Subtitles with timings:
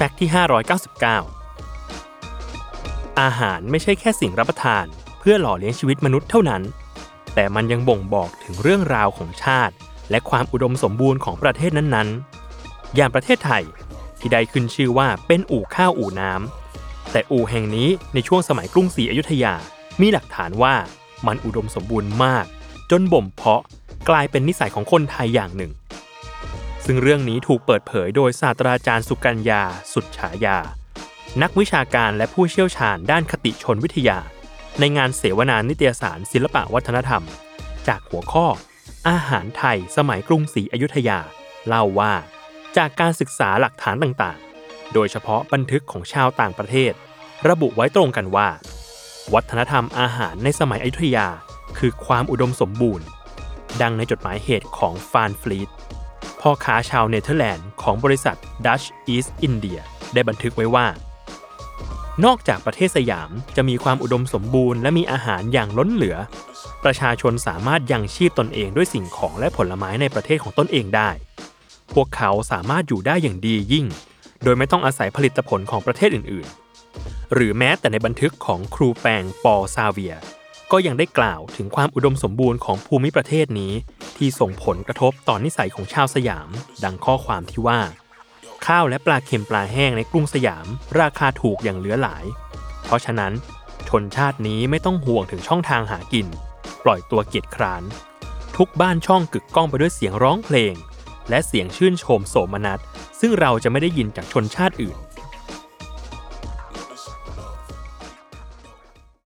[0.00, 0.30] แฟกต์ที่
[1.14, 4.84] 599 อาหารไม่ใช่แค่สิ่งรับประทาน
[5.18, 6.62] เพื่อหล่อเลี้ยงชีวิตมนุษย์เท่านั้น
[7.34, 9.74] แต่มันยังบ่งบอกถึงเรื่องราวของชาติ
[10.10, 13.62] และความอุดมสมบูรณ์ของประเทศนั้นๆ อย่างประเทศไทย
[14.20, 19.54] ที่ได้ขึ้นชื่อว่าเป็นอู่ข้าวอู่น้ำแต่อู่แห่งนี้ในช่วงสมัยกรุงศรีอยุธยา
[20.00, 20.74] มีหลักฐานว่า
[21.26, 22.44] มันอุดมสมบูรณ์มาก
[22.90, 23.62] จนบ่มเพาะ
[24.08, 25.72] กลายเป็นนิสัยของคนไทยอย่างหนึ่ง
[26.90, 29.62] ซึ่งเรื่องนี้ถูกเปิดเผยโดยศาสตราจารย์สุกัญญา
[29.92, 30.58] สุดฉายา
[31.42, 34.18] นักวิชาการและผู้เชี่ยวชาญด้านคติชนวิทยา
[34.80, 37.22] ในงานเสวนานิตยสารศิลปะวัฒนธรรม
[37.88, 38.46] จากหัวข้อ
[39.08, 41.18] อาหารไทยสมัยกรุงศรีอยุธยา
[41.66, 42.12] เล่าว่า
[42.76, 46.92] จากการศึกษาหลักฐานต่างๆ โดยเฉพาะบันทึกของชาวต่างประเทศ
[47.48, 48.48] ระบุไว้ตรงกันว่า
[49.34, 51.28] วัฒนธรรมอาหารในสมัยอยุธยา
[51.78, 53.06] คือความอุดมสมบูรณ์
[53.82, 55.70] ดังในจดหมายเหตุของฟานฟลีต
[56.40, 59.80] พ่อค้าชาวเนเธอร์แลนด์ของบริษัท Dutch East India
[60.14, 60.86] ได้บันทึกไว้ว่า
[62.24, 66.16] นอกจากประเทศสยามจะมีความอุดมสมบูรณ์และมีอาหารอย่างล้นเหลือ
[66.84, 71.10] ประชาชนสามารถยังชีพตนเองด้วยสิ่งของและผลไม้ในประเทศของตนเองได้
[71.94, 73.86] พวกเขาสามารถอยู่ได้อย่างดียิ่ง
[74.44, 80.14] โดยไม่ต้องอาศัยผลิตผลของประเทศอื่นๆ หรือแม้แต่ในบันทึกของครูแปงปอซาเวีย
[80.72, 83.72] ก็ยังได้กล่าวถึงความอุดมสมบูรณ์ของภูมิประเทศนี้
[84.16, 86.48] ที่ส่งผลกระทบต่อนนิสัยของชาวสยาม
[86.84, 87.80] ดังข้อความที่ว่า
[88.66, 90.66] ข้าวและปลาเค็มปลาแห้งในกรุงสยาม
[91.00, 92.24] ราคาถูกอย่างเหลือหลาย
[92.84, 93.32] เพราะฉะนั้น
[93.88, 96.26] ชนชาตินี้ไม่ต้องห่วงถึงช่องทางหากิน
[96.84, 97.82] ปล่อยตัวเกียจคร้าน
[98.56, 100.74] ทุกบ้านช่องกึกก้องไปด้วยเสียงร้องเพลง
[101.30, 102.80] และเสียงชื่นชมโสมนัส
[103.20, 104.96] ซึ่งเราจะไม่ได้ยินจากชนชาติอื่น